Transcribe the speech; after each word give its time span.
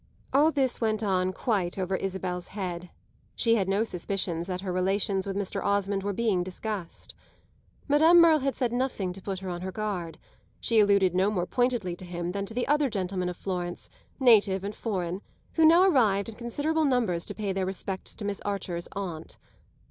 All 0.33 0.51
this 0.51 0.81
went 0.81 1.03
on 1.03 1.31
quite 1.31 1.77
over 1.77 1.95
Isabel's 1.95 2.47
head; 2.57 2.89
she 3.35 3.53
had 3.53 3.67
no 3.69 3.83
suspicions 3.83 4.47
that 4.47 4.61
her 4.61 4.73
relations 4.73 5.27
with 5.27 5.35
Mr. 5.37 5.63
Osmond 5.63 6.01
were 6.01 6.11
being 6.11 6.41
discussed. 6.41 7.13
Madame 7.87 8.19
Merle 8.19 8.39
had 8.39 8.55
said 8.55 8.73
nothing 8.73 9.13
to 9.13 9.21
put 9.21 9.41
her 9.41 9.49
on 9.49 9.61
her 9.61 9.71
guard; 9.71 10.17
she 10.59 10.79
alluded 10.79 11.13
no 11.13 11.29
more 11.29 11.45
pointedly 11.45 11.95
to 11.97 12.05
him 12.05 12.31
than 12.31 12.47
to 12.47 12.53
the 12.55 12.67
other 12.67 12.89
gentlemen 12.89 13.29
of 13.29 13.37
Florence, 13.37 13.91
native 14.19 14.63
and 14.63 14.73
foreign, 14.73 15.21
who 15.53 15.63
now 15.63 15.87
arrived 15.87 16.29
in 16.29 16.33
considerable 16.33 16.85
numbers 16.85 17.23
to 17.25 17.35
pay 17.35 17.51
their 17.53 17.67
respects 17.67 18.15
to 18.15 18.25
Miss 18.25 18.41
Archer's 18.43 18.87
aunt. 18.93 19.37